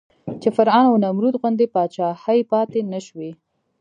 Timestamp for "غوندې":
1.41-1.67